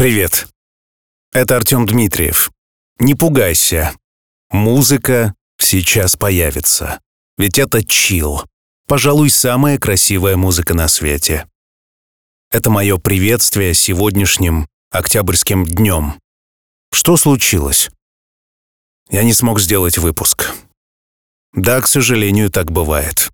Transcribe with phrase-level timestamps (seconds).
[0.00, 0.48] Привет.
[1.30, 2.50] Это Артем Дмитриев.
[3.00, 3.92] Не пугайся.
[4.48, 7.02] Музыка сейчас появится.
[7.36, 8.46] Ведь это чил.
[8.88, 11.46] Пожалуй, самая красивая музыка на свете.
[12.50, 16.18] Это мое приветствие сегодняшним октябрьским днем.
[16.90, 17.90] Что случилось?
[19.10, 20.54] Я не смог сделать выпуск.
[21.52, 23.28] Да, к сожалению, так бывает.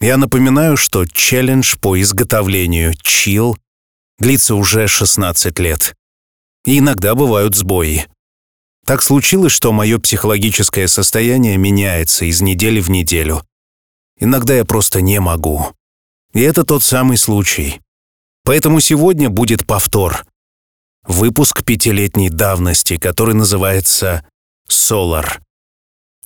[0.00, 3.56] Я напоминаю, что челлендж по изготовлению чил
[4.18, 5.94] длится уже 16 лет.
[6.64, 8.06] И иногда бывают сбои.
[8.86, 13.46] Так случилось, что мое психологическое состояние меняется из недели в неделю.
[14.18, 15.72] Иногда я просто не могу.
[16.32, 17.80] И это тот самый случай.
[18.44, 20.26] Поэтому сегодня будет повтор.
[21.06, 24.26] Выпуск пятилетней давности, который называется
[24.68, 25.40] «Солар».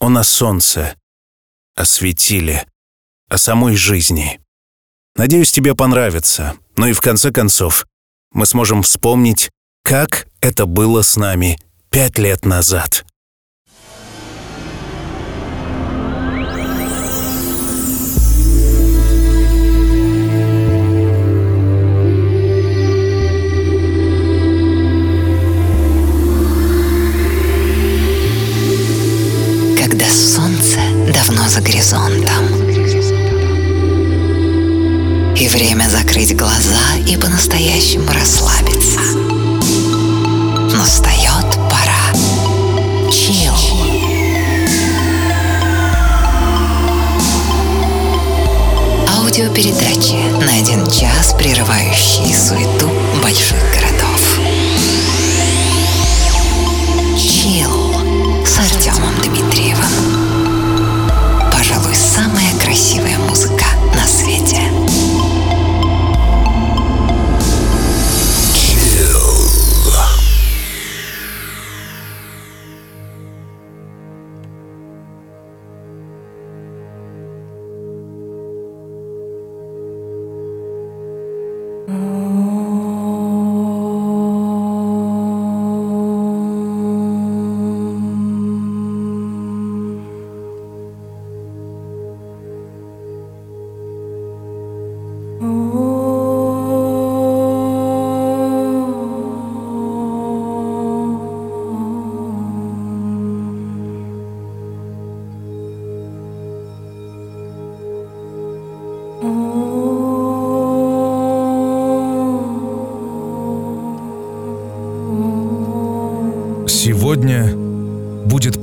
[0.00, 0.96] Он о солнце,
[1.74, 2.66] о светиле,
[3.28, 4.40] о самой жизни.
[5.16, 6.56] Надеюсь, тебе понравится.
[6.78, 7.86] Ну и в конце концов,
[8.32, 9.50] мы сможем вспомнить,
[9.82, 11.58] как это было с нами
[11.90, 13.04] пять лет назад.
[29.76, 30.78] Когда солнце
[31.12, 32.37] давно за горизонтом
[35.38, 38.98] И время закрыть глаза и по-настоящему расслабиться.
[40.76, 42.12] Настает пора.
[43.12, 43.54] Чил.
[49.16, 52.90] Аудиопередачи на один час, прерывающие суету
[53.22, 53.87] больших городов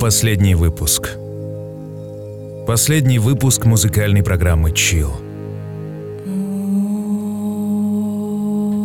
[0.06, 1.16] последний выпуск.
[2.64, 5.10] Последний выпуск музыкальной программы Chill.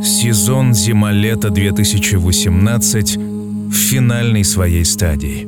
[0.03, 5.47] Сезон зима-лето 2018 в финальной своей стадии.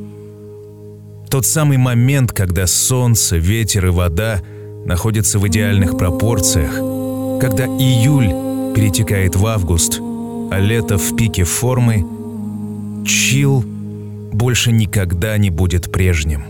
[1.28, 4.42] Тот самый момент, когда солнце, ветер и вода
[4.86, 6.74] находятся в идеальных пропорциях,
[7.40, 8.28] когда июль
[8.76, 12.06] перетекает в август, а лето в пике формы,
[13.04, 13.64] чил
[14.34, 16.44] больше никогда не будет прежним.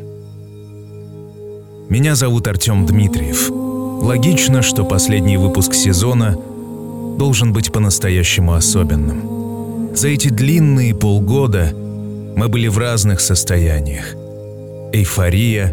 [1.88, 3.50] Меня зовут Артем Дмитриев.
[3.50, 6.36] Логично, что последний выпуск сезона
[7.18, 9.94] должен быть по-настоящему особенным.
[9.94, 11.72] За эти длинные полгода
[12.36, 14.14] мы были в разных состояниях.
[14.92, 15.72] Эйфория,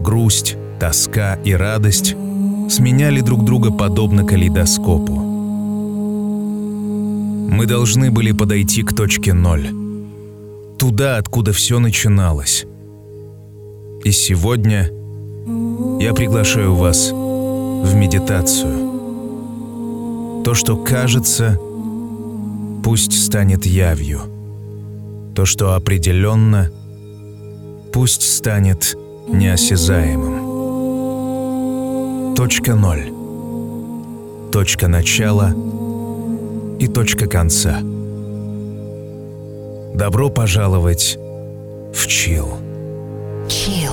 [0.00, 2.16] грусть, тоска и радость
[2.70, 5.14] сменяли друг друга подобно калейдоскопу.
[7.50, 9.83] Мы должны были подойти к точке ноль.
[10.78, 12.64] Туда, откуда все начиналось.
[14.04, 14.90] И сегодня
[16.00, 18.82] я приглашаю вас в медитацию.
[20.44, 21.58] То, что кажется,
[22.82, 24.20] пусть станет явью.
[25.34, 26.70] То, что определенно,
[27.92, 28.96] пусть станет
[29.28, 30.44] неосязаемым.
[32.34, 33.12] Точка ноль.
[34.52, 35.54] Точка начала
[36.78, 37.78] и точка конца.
[39.94, 41.16] Добро пожаловать
[41.92, 42.58] в Чил.
[43.48, 43.92] Чил.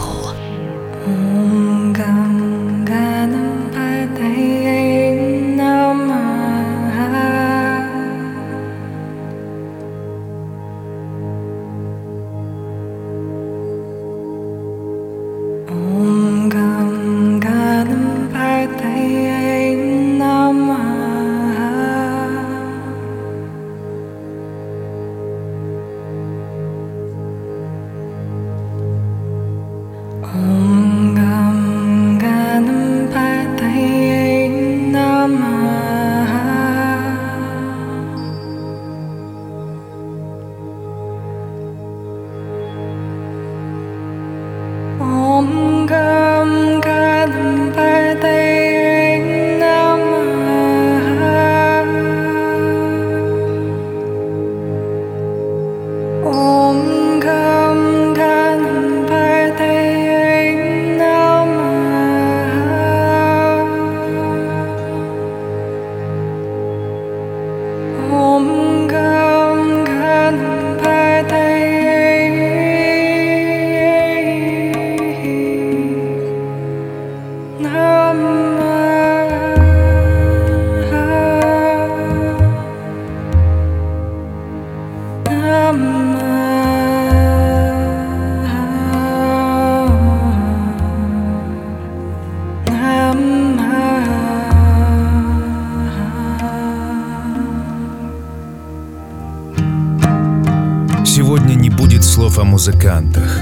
[102.61, 103.39] Музыкантах,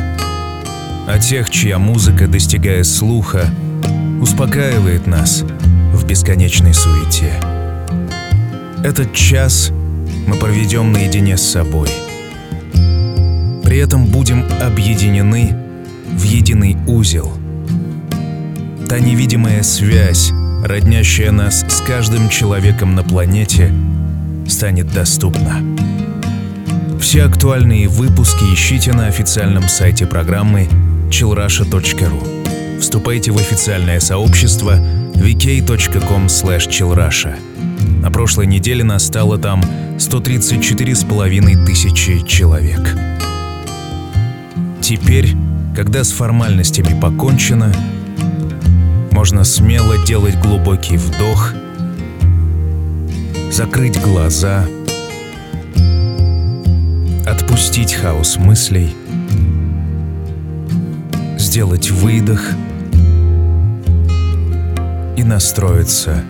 [1.06, 3.50] о тех, чья музыка, достигая слуха,
[4.22, 5.44] успокаивает нас
[5.94, 7.34] в бесконечной суете.
[8.82, 9.72] Этот час
[10.26, 11.90] мы проведем наедине с собой.
[13.66, 15.54] При этом будем объединены
[16.14, 17.30] в единый узел.
[18.88, 20.32] Та невидимая связь,
[20.64, 23.74] роднящая нас с каждым человеком на планете,
[24.48, 25.62] станет доступна.
[27.00, 30.68] Все актуальные выпуски ищите на официальном сайте программы
[31.10, 32.80] chillrusha.ru.
[32.80, 34.78] Вступайте в официальное сообщество
[35.16, 37.36] vk.com chillrusha.
[38.02, 39.64] На прошлой неделе настало там
[39.98, 42.96] 134 с половиной тысячи человек.
[44.82, 45.36] Теперь,
[45.76, 47.74] когда с формальностями покончено,
[49.12, 51.54] можно смело делать глубокий вдох,
[53.52, 54.66] закрыть глаза,
[57.50, 58.96] отпустить хаос мыслей,
[61.40, 62.44] сделать выдох
[65.18, 66.24] и настроиться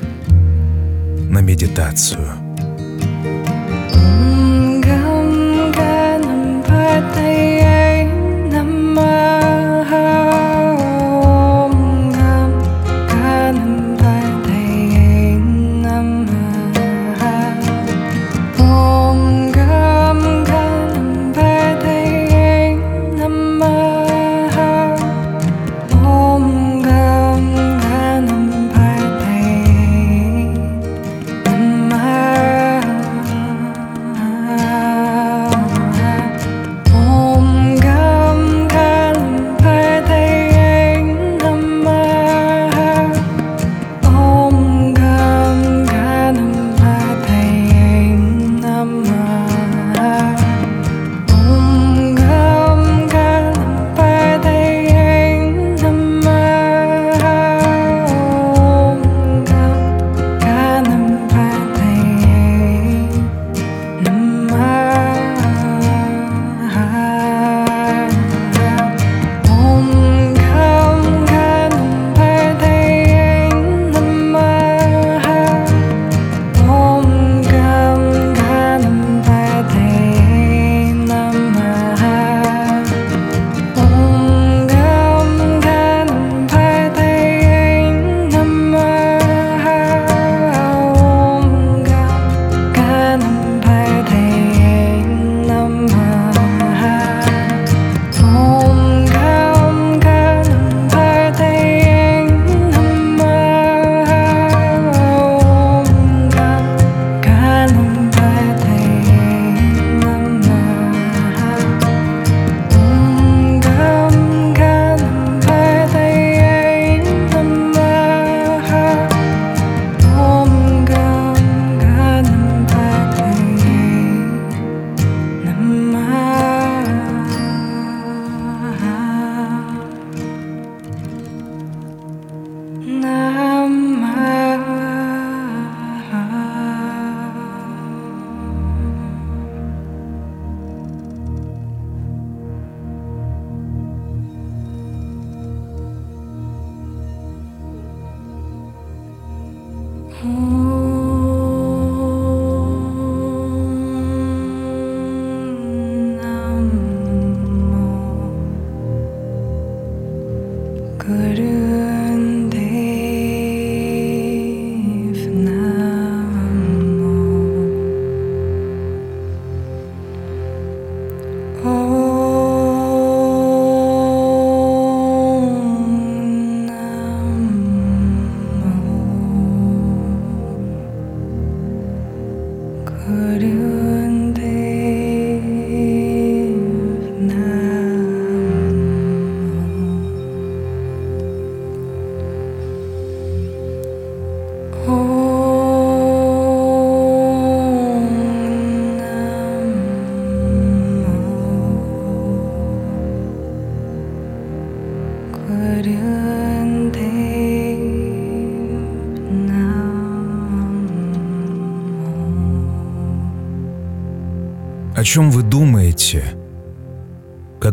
[1.30, 2.49] на медитацию.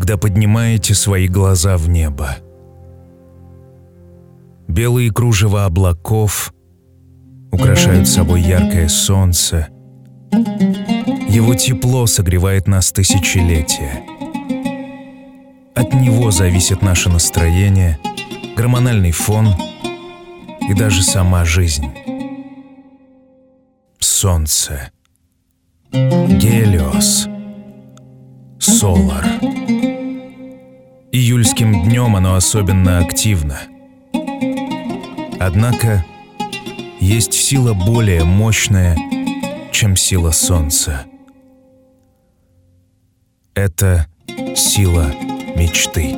[0.07, 2.37] Когда поднимаете свои глаза в небо?
[4.69, 6.53] Белые кружева облаков
[7.51, 9.67] украшают собой яркое солнце.
[11.27, 14.01] Его тепло согревает нас тысячелетия.
[15.75, 17.99] От него зависит наше настроение,
[18.55, 19.49] гормональный фон
[20.69, 21.87] и даже сама жизнь.
[23.99, 24.89] Солнце.
[25.91, 27.27] Гелиос.
[28.57, 29.25] Солар.
[31.57, 33.61] Июльским днем оно особенно активно.
[35.39, 36.05] Однако
[36.99, 38.95] есть сила более мощная,
[39.71, 41.05] чем сила Солнца.
[43.55, 44.05] Это
[44.55, 45.07] сила
[45.55, 46.17] мечты.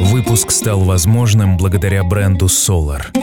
[0.00, 3.16] Выпуск стал возможным благодаря бренду Solar.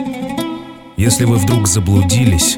[0.95, 2.57] Если вы вдруг заблудились,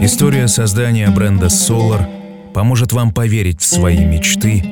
[0.00, 2.23] история создания бренда Solar
[2.54, 4.64] поможет вам поверить в свои мечты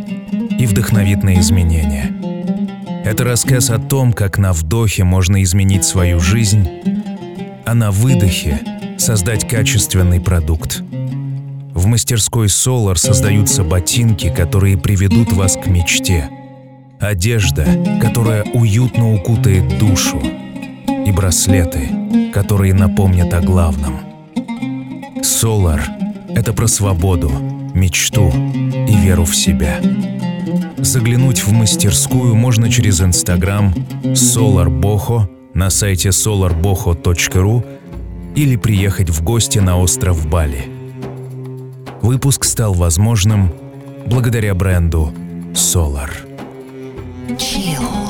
[0.58, 2.14] и вдохновит на изменения.
[3.04, 6.68] Это рассказ о том, как на вдохе можно изменить свою жизнь,
[7.66, 8.60] а на выдохе
[8.96, 10.82] создать качественный продукт.
[11.74, 16.28] В мастерской Solar создаются ботинки, которые приведут вас к мечте.
[17.00, 17.66] Одежда,
[18.00, 20.22] которая уютно укутает душу.
[21.04, 24.00] И браслеты, которые напомнят о главном.
[25.16, 25.80] Solar—
[26.28, 29.80] это про свободу, мечту и веру в себя.
[30.78, 37.64] Заглянуть в мастерскую можно через Инстаграм SolarBoho на сайте solarboho.ru
[38.34, 40.64] или приехать в гости на остров Бали.
[42.00, 43.52] Выпуск стал возможным
[44.06, 45.12] благодаря бренду
[45.52, 46.10] Solar.
[47.38, 48.02] Chill.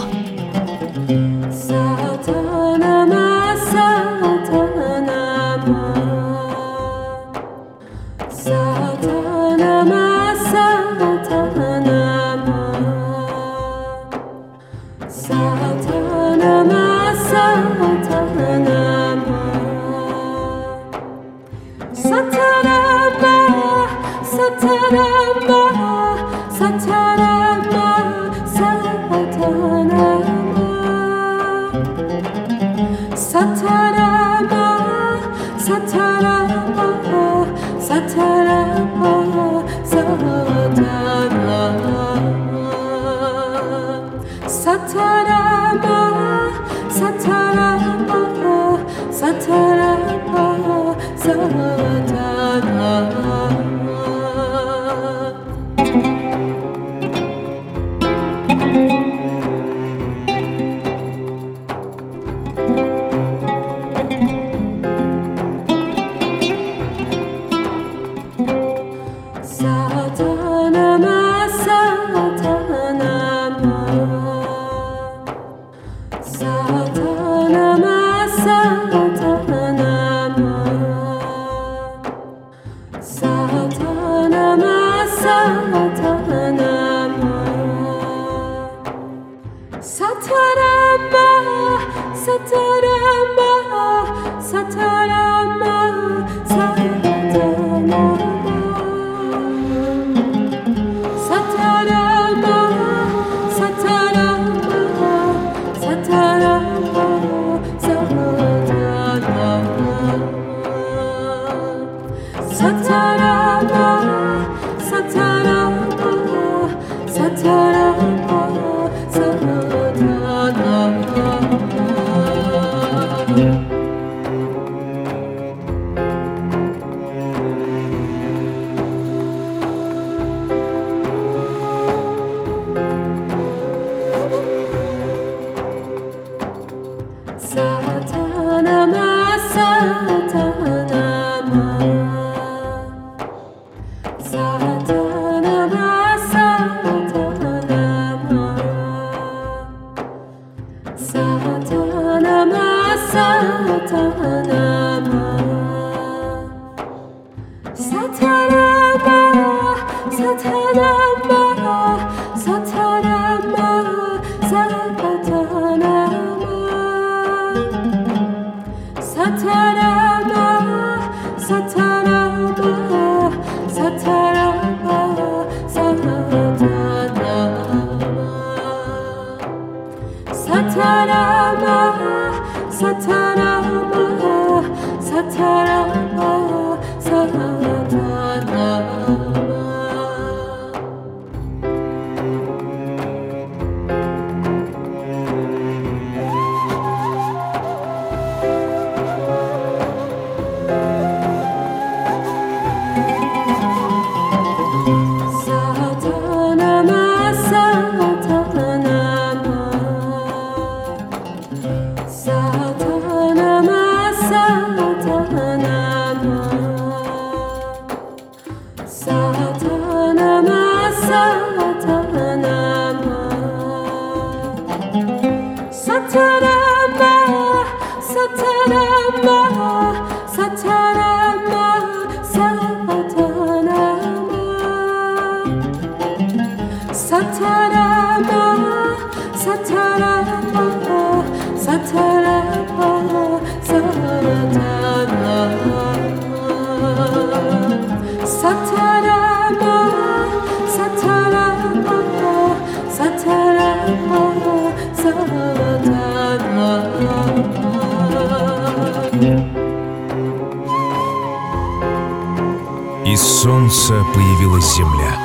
[263.42, 265.18] Солнца появилась земля.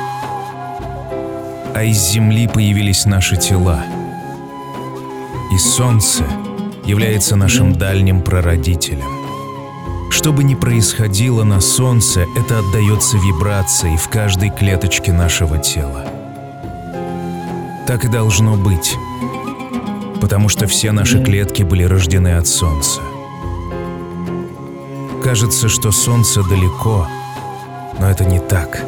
[1.72, 3.84] А из земли появились наши тела.
[5.52, 6.24] И солнце
[6.84, 9.06] является нашим дальним прародителем.
[10.10, 16.04] Что бы ни происходило на солнце, это отдается вибрацией в каждой клеточке нашего тела.
[17.86, 18.96] Так и должно быть,
[20.20, 23.00] потому что все наши клетки были рождены от солнца.
[25.22, 27.06] Кажется, что солнце далеко,
[27.98, 28.82] но это не так.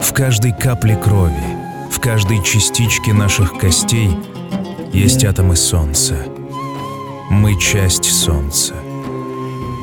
[0.00, 1.56] В каждой капле крови,
[1.90, 4.16] в каждой частичке наших костей
[4.92, 6.16] есть атомы Солнца.
[7.30, 8.74] Мы часть Солнца.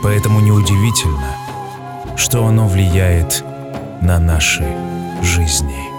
[0.02, 1.36] Поэтому неудивительно,
[2.16, 3.44] что оно влияет
[4.02, 4.66] на наши
[5.22, 5.93] жизни.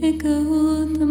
[0.00, 1.07] Ecco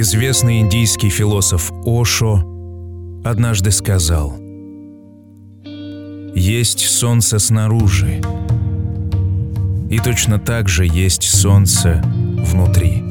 [0.00, 2.42] Известный индийский философ Ошо
[3.22, 4.34] однажды сказал
[6.34, 8.22] «Есть солнце снаружи,
[9.90, 13.04] и точно так же есть солнце внутри.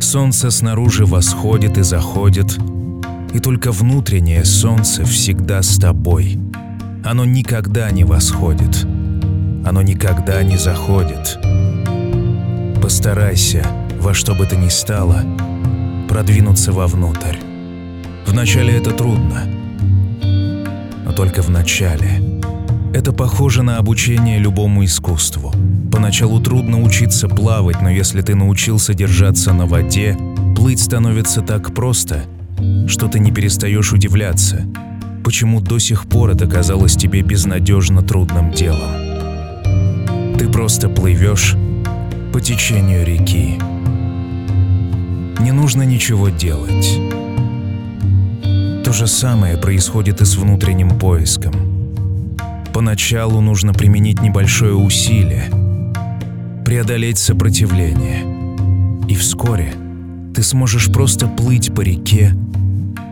[0.00, 2.56] Солнце снаружи восходит и заходит,
[3.34, 6.38] и только внутреннее солнце всегда с тобой.
[7.04, 11.40] Оно никогда не восходит, оно никогда не заходит.
[12.80, 13.66] Постарайся,
[13.98, 15.24] во что бы то ни стало,
[16.08, 17.36] продвинуться вовнутрь.
[18.26, 19.44] Вначале это трудно,
[21.04, 22.40] но только в начале.
[22.94, 25.52] Это похоже на обучение любому искусству.
[25.92, 30.16] Поначалу трудно учиться плавать, но если ты научился держаться на воде,
[30.56, 32.24] плыть становится так просто,
[32.86, 34.64] что ты не перестаешь удивляться,
[35.22, 40.36] почему до сих пор это казалось тебе безнадежно трудным делом.
[40.38, 41.54] Ты просто плывешь
[42.32, 43.58] по течению реки.
[45.40, 46.98] Не нужно ничего делать.
[48.84, 51.52] То же самое происходит и с внутренним поиском.
[52.72, 55.44] Поначалу нужно применить небольшое усилие,
[56.64, 58.24] преодолеть сопротивление.
[59.08, 59.74] И вскоре
[60.34, 62.34] ты сможешь просто плыть по реке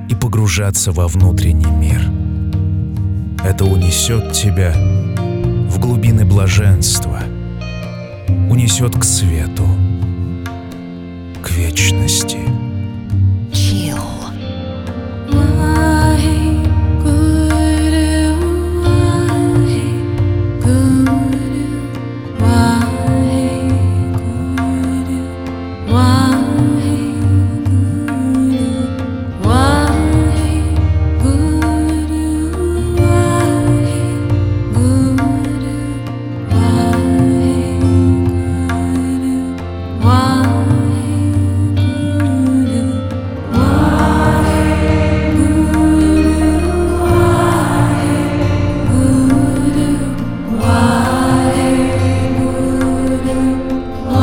[0.09, 2.01] и погружаться во внутренний мир.
[3.45, 4.73] Это унесет тебя
[5.69, 7.21] в глубины блаженства,
[8.51, 9.65] унесет к свету,
[11.47, 12.39] к вечности.
[13.53, 13.97] Chill.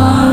[0.04, 0.33] heart.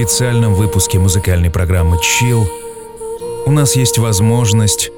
[0.00, 2.46] Специальном выпуске музыкальной программы Chill,
[3.44, 4.90] у нас есть возможность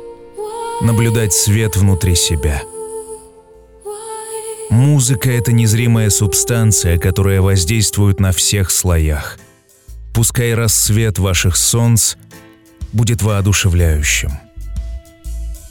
[0.81, 2.63] наблюдать свет внутри себя.
[4.71, 9.41] Музыка— это незримая субстанция, которая воздействует на всех слоях.
[10.15, 12.15] Пускай рассвет ваших солнц
[12.93, 14.31] будет воодушевляющим.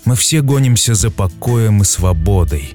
[0.04, 2.74] Мы все гонимся за покоем и свободой.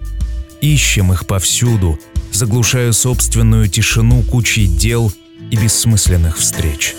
[0.62, 1.98] Ищем их повсюду,
[2.32, 5.12] заглушая собственную тишину кучей дел
[5.50, 6.94] и бессмысленных встреч.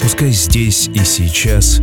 [0.00, 1.80] Пускай здесь и сейчас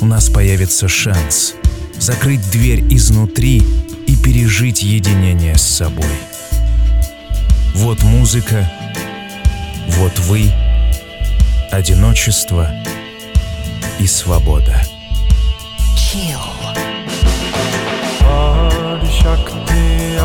[0.00, 1.54] у нас появится шанс
[1.98, 3.62] закрыть дверь изнутри
[4.06, 6.04] и пережить единение с собой.
[7.74, 8.70] Вот музыка,
[9.88, 10.52] вот вы,
[11.70, 12.70] одиночество
[13.98, 14.80] и свобода.
[18.26, 20.16] Adi Shakti,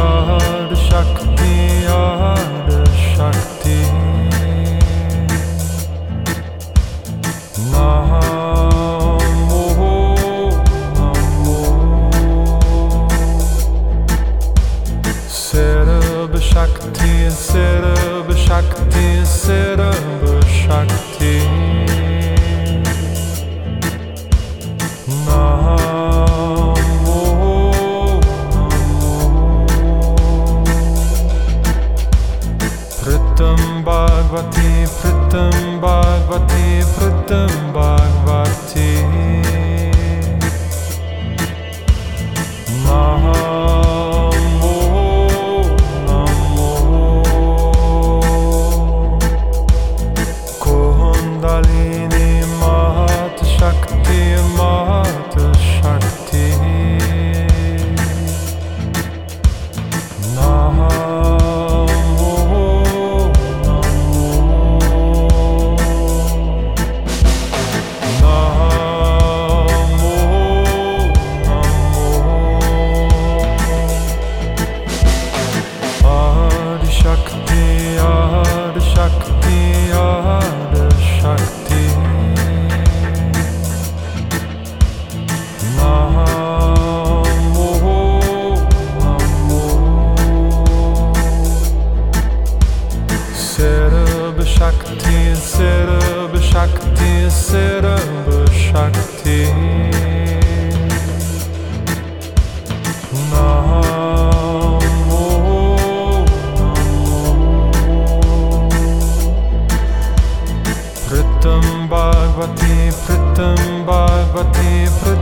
[0.90, 1.29] Shakti,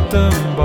[0.08, 0.57] Tam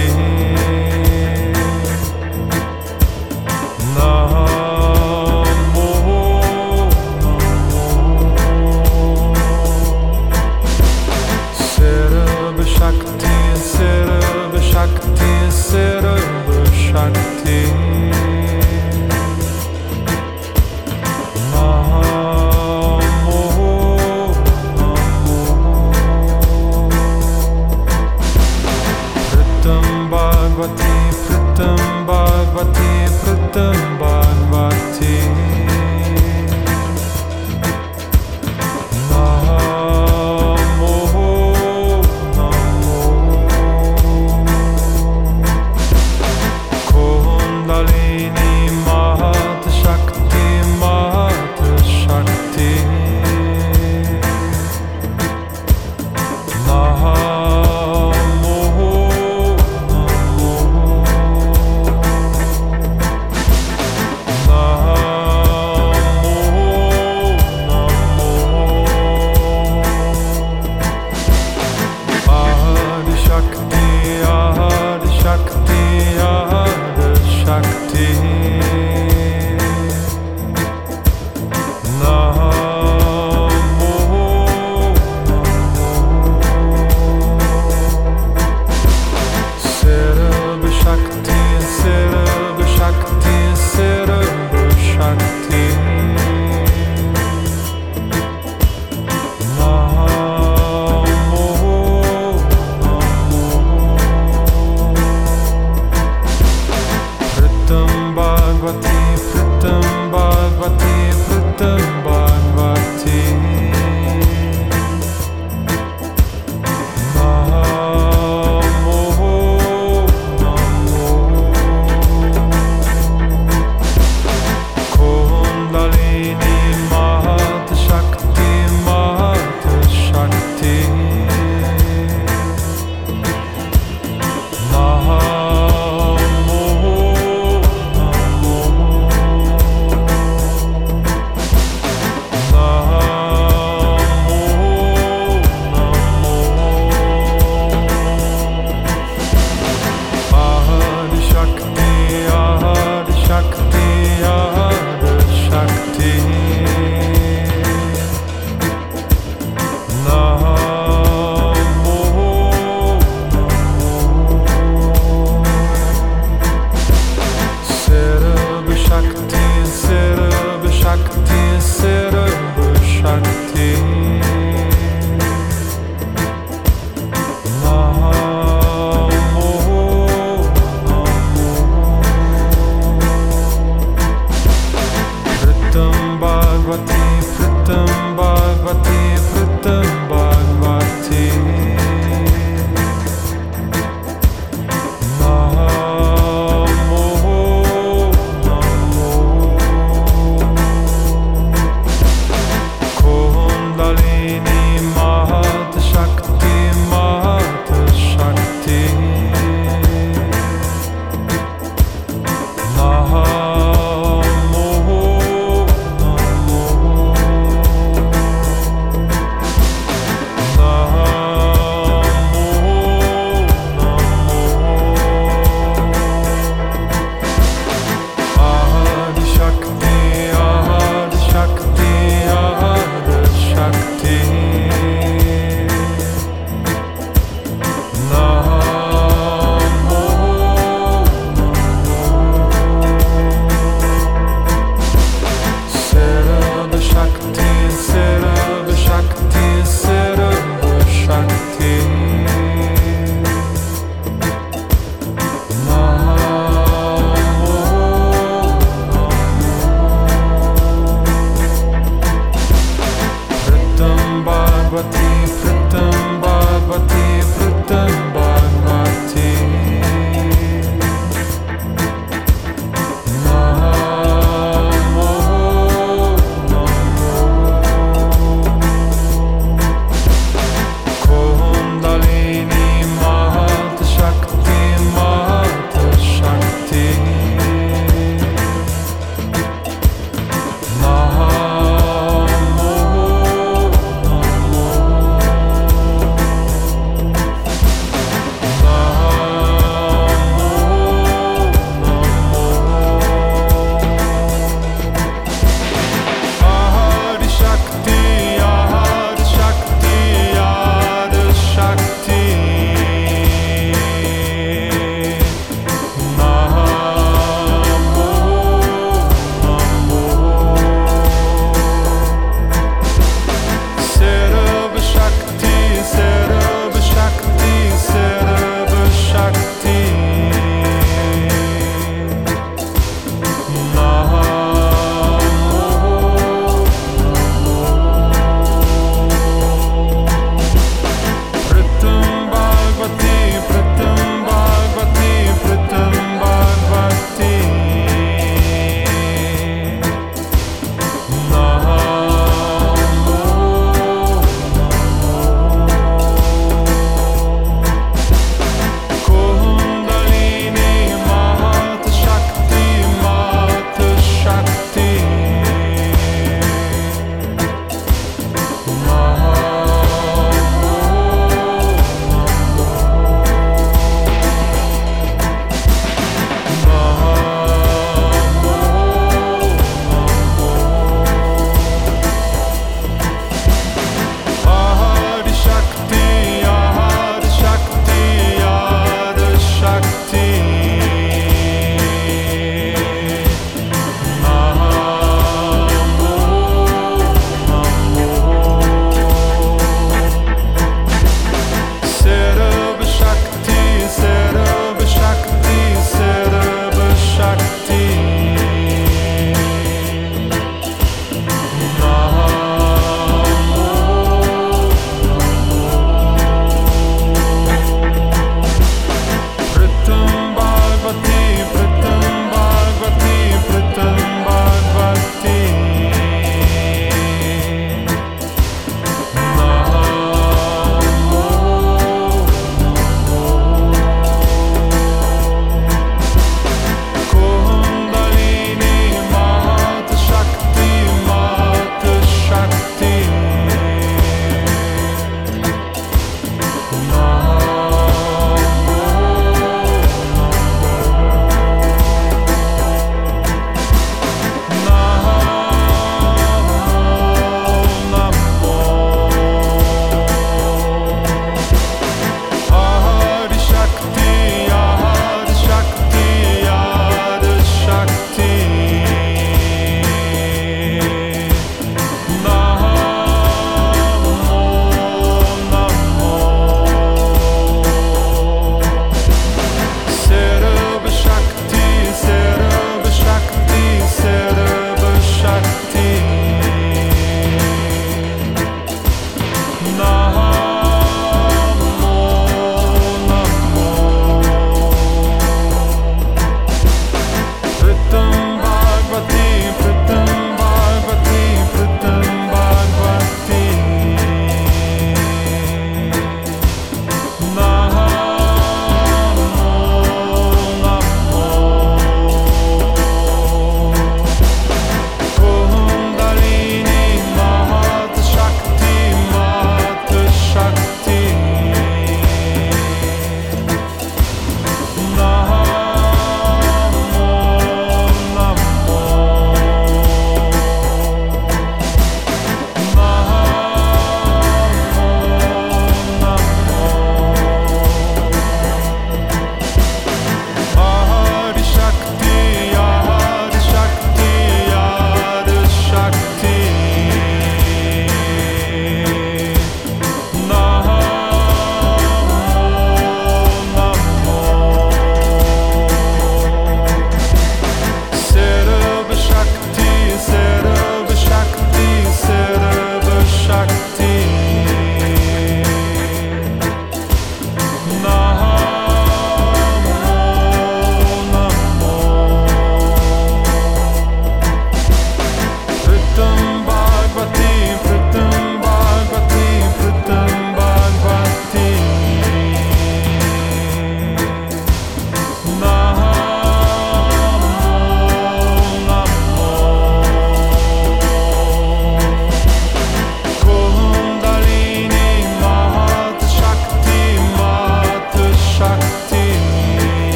[0.00, 0.39] yeah.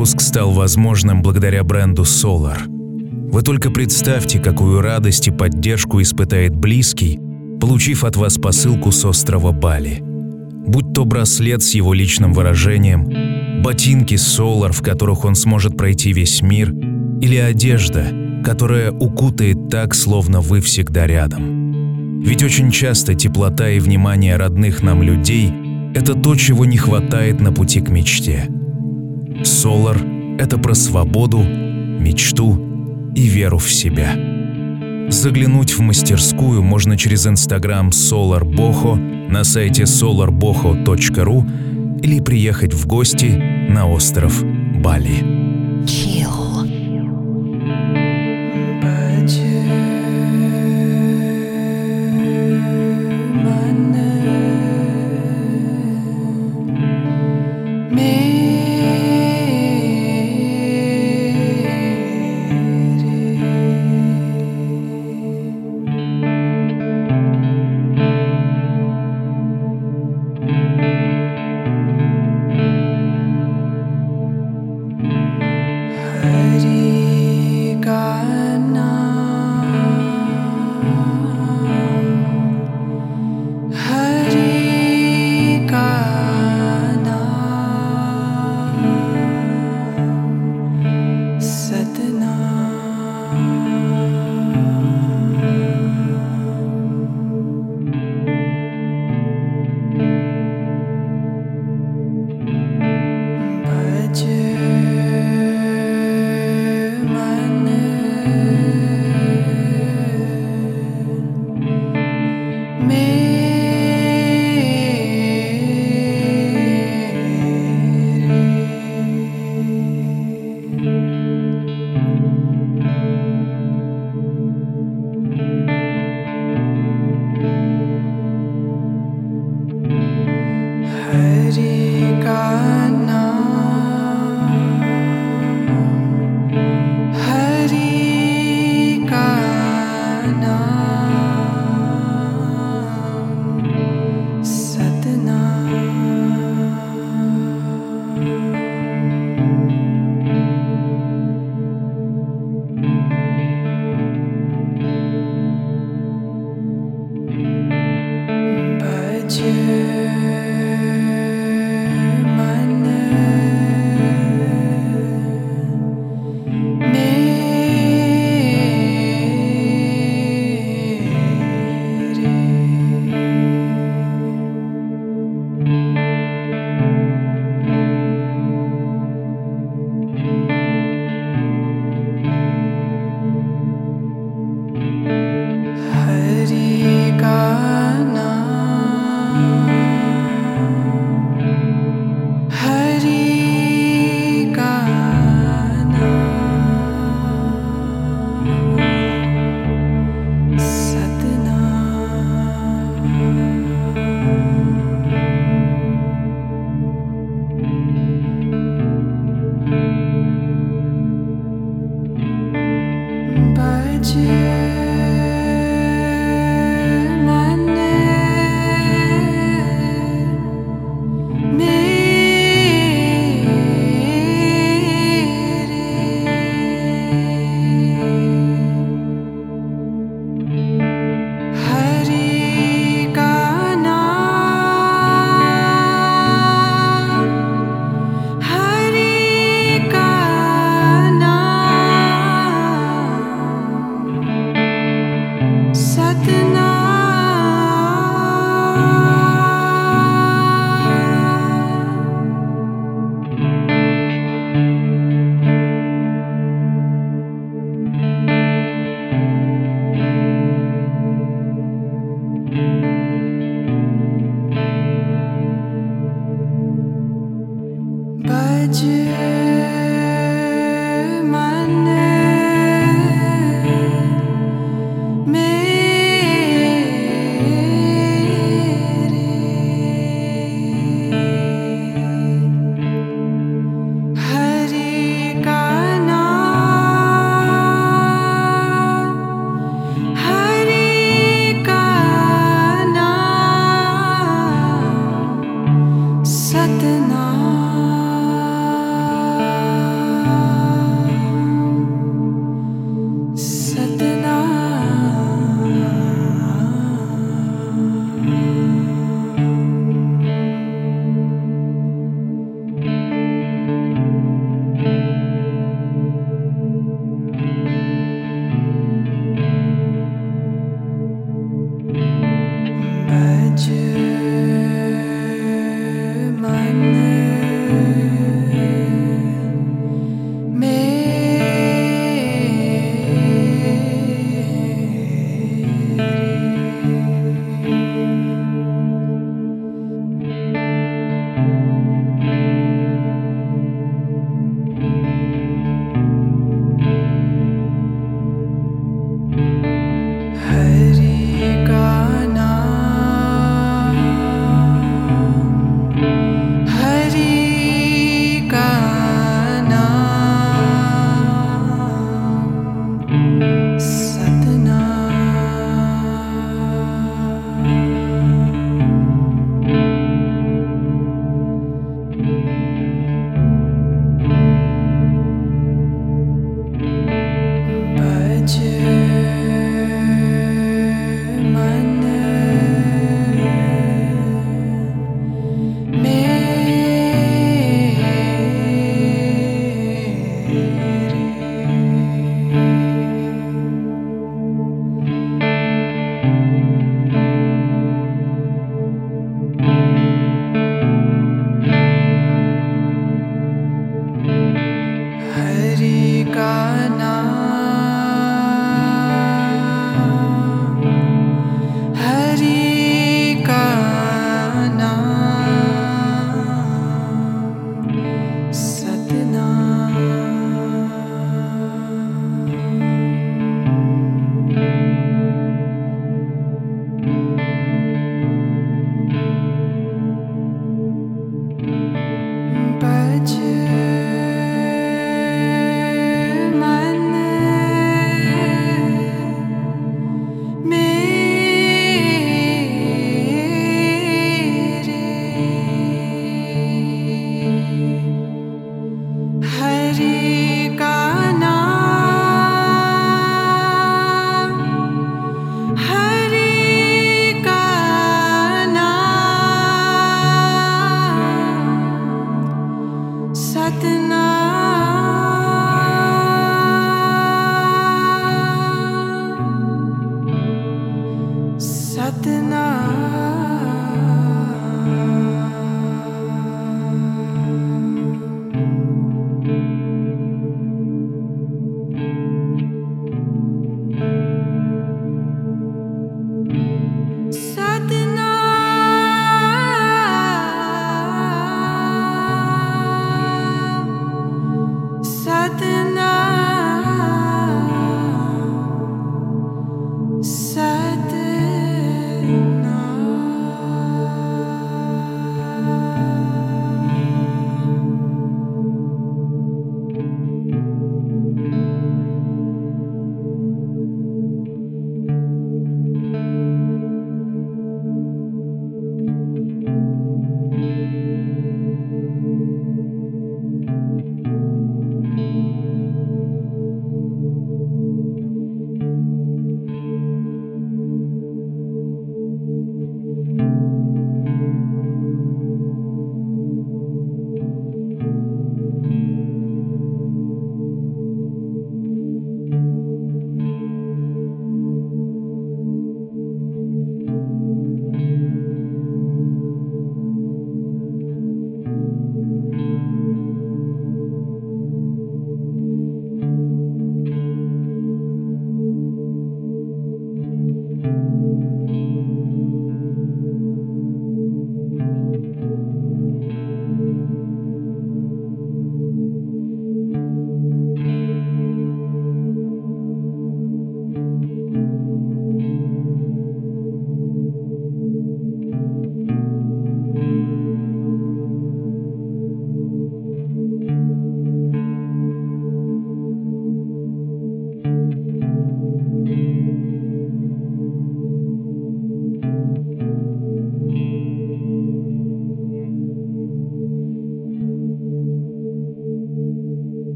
[0.00, 2.56] Выпуск стал возможным благодаря бренду Solar.
[3.30, 7.20] Вы только представьте, какую радость и поддержку испытает близкий,
[7.60, 9.98] получив от вас посылку с острова Бали.
[10.00, 16.40] Будь то браслет с его личным выражением, ботинки Solar, в которых он сможет пройти весь
[16.40, 16.72] мир,
[17.20, 18.06] или одежда,
[18.42, 22.22] которая укутает так, словно вы всегда рядом.
[22.22, 25.52] Ведь очень часто теплота и внимание родных нам людей–
[25.94, 28.48] это то, чего не хватает на пути к мечте.
[29.42, 34.16] Solar– это про свободу, мечту и веру в себя.
[35.10, 43.66] Заглянуть в мастерскую можно через инстаграм Solar Boho на сайте solarboho.ru или приехать в гости
[43.68, 45.20] на остров Бали.
[45.84, 46.39] Chill.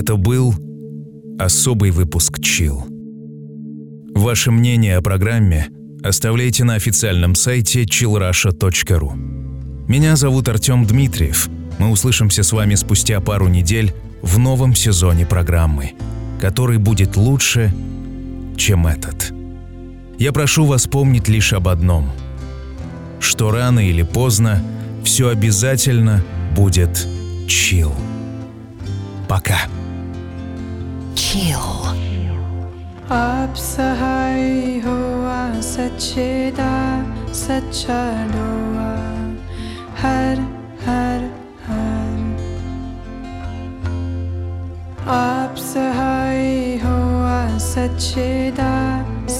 [0.00, 0.54] Это был
[1.38, 2.86] особый выпуск «Чил».
[4.14, 5.68] Ваше мнение о программе
[6.02, 9.14] оставляйте на официальном сайте chillrusha.ru.
[9.88, 11.50] Меня зовут Артем Дмитриев.
[11.78, 13.92] Мы услышимся с вами спустя пару недель
[14.22, 15.92] в новом сезоне программы,
[16.40, 17.70] который будет лучше,
[18.56, 19.34] чем этот.
[20.18, 22.10] Я прошу вас помнить лишь об одном,
[23.20, 24.62] что рано или поздно
[25.04, 26.24] все обязательно
[26.56, 27.06] будет
[27.46, 27.92] чил.
[29.28, 29.58] Пока.
[31.20, 31.66] chill.
[33.12, 34.44] आप सहाय
[34.84, 34.98] हो
[35.62, 36.74] सचेदा
[37.40, 38.00] सच्चा
[38.32, 38.92] डोआ,
[40.02, 40.40] हर
[40.84, 41.24] हर
[41.66, 42.18] हर
[45.16, 46.46] आप सहाय
[46.84, 46.96] हो
[47.66, 48.72] सचेदा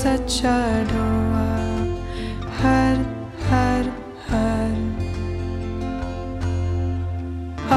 [0.01, 0.57] सच्चा
[0.93, 1.49] डोआ,
[2.61, 2.97] हर
[3.51, 3.93] हर
[4.31, 4.79] हर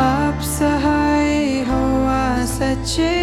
[0.03, 1.81] आप सहाय हो
[2.57, 3.22] सचे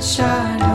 [0.00, 0.65] sunshine.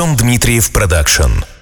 [0.00, 1.59] Артем Дмитриев Продакшн.